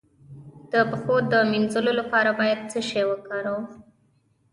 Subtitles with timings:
[0.71, 3.63] د پښو د مینځلو لپاره باید څه شی وکاروم؟